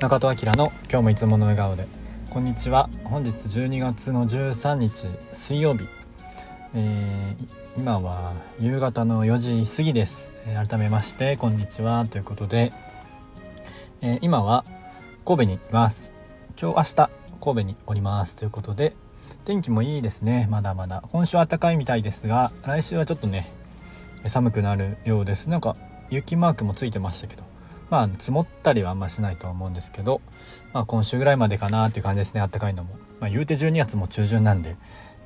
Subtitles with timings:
[0.00, 1.88] 中戸明の今日もいつもの笑顔で。
[2.30, 2.88] こんにちは。
[3.02, 5.88] 本日12月の13日水曜日、
[6.72, 12.06] えー、今は夕方の4時過ぎです、えー、改めましてこんにちは。
[12.08, 12.72] ということで、
[14.00, 14.64] えー、今は
[15.26, 16.12] 神戸にいます。
[16.56, 17.10] 今日明日
[17.40, 18.36] 神戸におります。
[18.36, 18.94] ということで
[19.46, 20.46] 天気もいいですね。
[20.48, 21.02] まだまだ。
[21.10, 23.50] 今週は暖かいみたいですが来週はちょっとね
[24.26, 25.48] 寒くなるようです。
[25.50, 25.74] なんか
[26.08, 27.47] 雪マークもついてましたけど。
[27.90, 30.20] まあ積もったりはあんましないとは思うんですけど、
[30.72, 34.76] まあ、今週ぐらいまでかなっていう感じですねあったかいのも、まあ、言うて12月も中旬なんで、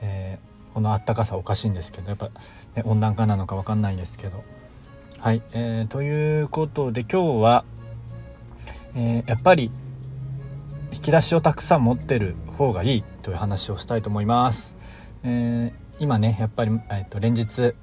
[0.00, 4.44] えー、このあったかさおかしいんですけどやっぱ、ね、温暖化なのか分かんないんですけど
[5.18, 7.64] はい、えー、ということで今日は、
[8.96, 9.70] えー、やっぱり
[10.92, 14.74] 引き出しをたくさん持ってる方がいいという話をしたいと思います。
[15.24, 17.74] えー、今ねやっぱり、えー、と連日、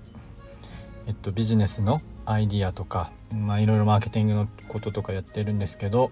[1.07, 2.01] えっと、ビジネスの
[2.31, 6.12] アイディアとかまあいろいろマーケティングのこととかやってるんですけど、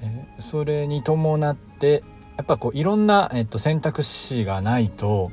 [0.00, 2.02] えー、それに伴って
[2.36, 5.30] やっぱこういろんな、えっと、選択肢がないと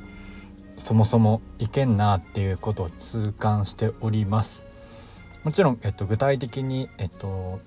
[0.78, 4.64] そもそもいけんなっていうことを痛感しております。
[5.44, 7.60] もちろん、えっと、具体的に、えっと、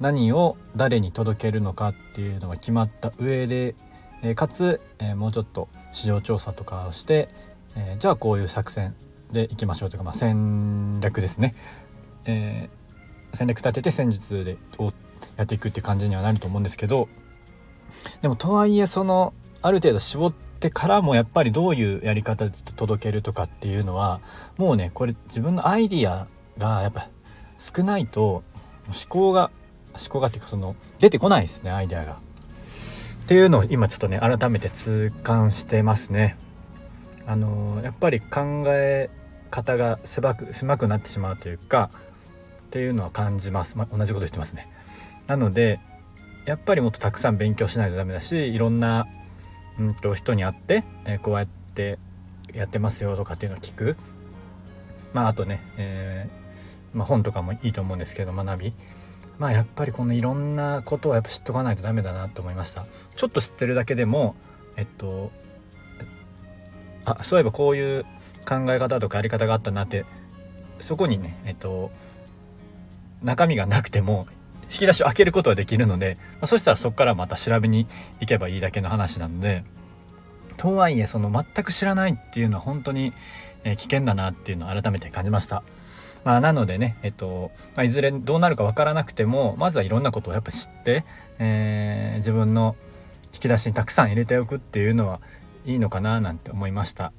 [0.00, 3.74] 何を誰に届けるのかっていうのが決まった上で、
[4.22, 7.28] えー、かつ、えー、もうちょっと市場調査とかをして、
[7.76, 8.94] えー、じゃあこういう作戦
[9.34, 11.54] でいきましょうというか、まあ、戦略ですね
[12.26, 14.92] えー、戦略立てて戦術でを
[15.36, 17.08] やっていくっていう感じにはなると思うんですけど
[18.22, 24.20] でもとはいえそのある程度絞ってからもやっぱりどういうやり方で届けるとかっていうのは
[24.56, 27.08] もうねこれ自分のアイディアがやっぱ
[27.58, 28.44] 少ないと思
[29.08, 29.50] 考が
[29.92, 32.14] 思考がっていうかその出てこないですねアイデアが。
[32.14, 36.36] っていうのを今ちょっとね改めて痛感してますね。
[37.26, 39.08] あの、やっぱり考え
[39.54, 41.90] 方が狭く狭くなってしまうというか
[42.66, 44.66] っていうのは感じます、まあ、同じこと言ってますね。
[45.28, 45.78] なので
[46.44, 49.06] やっぱりもっとたくさん勉強しないとダメだしいろんな、
[49.78, 51.98] うんと、人に会って、えー、こうやって
[52.52, 53.96] やってますよとかっていうのを聞く。
[55.12, 58.72] まああとね、えー、まあ、本とかもいいと思うんですけど学び。
[59.38, 62.86] まあやっぱりこのいろんなことをやっぱ知っとかないとダメだなと思いました。
[63.14, 64.34] ちょっと知ってるだけでも
[64.76, 65.30] えっと
[67.04, 68.04] あそういえばこういう
[68.44, 70.04] 考え方とかやり方があったなって
[70.80, 71.90] そこにねえっと
[73.22, 74.26] 中身がなくても
[74.64, 77.86] 引き出しを開けることはできるので、まあ、そしたらそこからまた調べに
[78.20, 79.64] 行けばいいだけの話なので
[80.56, 83.12] とはいえその全く知らないっていうのは本当に
[83.64, 85.62] 危険だなっていうのを改めて感じました。
[86.24, 91.04] まあ、なのでね、えっとまあ、いずれどうなるか分からなくてもまずはいろんなことをやっぱ知って、
[91.38, 92.76] えー、自分の
[93.26, 95.20] 引き出しにたくさん入れておくっていうのは
[95.66, 97.12] いいのかななんて思いました。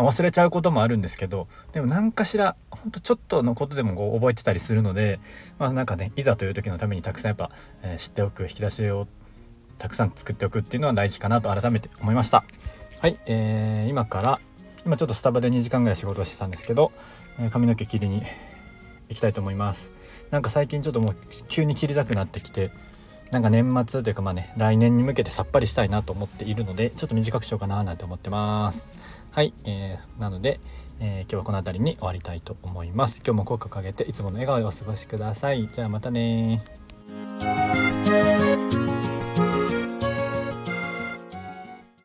[0.00, 5.20] まあ、忘れちゃうこともあるんですけどでも何かしらほんとちょっとのことでもこう覚えてたりするので
[5.58, 7.50] まあなんかねいざという時のためにたくさんやっぱ、
[7.82, 9.06] えー、知っておく引き出しを
[9.78, 12.44] たくさん作っておくっていうのは大事かなと改めて思いました。
[13.00, 14.40] はい、えー、今から
[14.84, 16.92] 今ちょっとスタバで2時間ぐらい仕事をしてたんですけど、
[17.38, 18.22] えー、髪の毛切りに
[19.08, 19.90] 行きたいと思います。
[20.30, 21.16] なんか最近ちょっともう
[21.48, 22.70] 急に切りたくなってきて
[23.30, 28.88] なんか年末というかまあね来年に向けてさっぱりしたいなと思っているのでちょっと短くしようかななんて思ってます。
[29.30, 30.58] はい、えー、なので、
[30.98, 33.22] えー、今日はこの辺りに終わりたいと思います。
[33.24, 35.68] 今日も効果をかけていつもの笑顔でお過ごしください。
[35.72, 36.79] じゃあまたね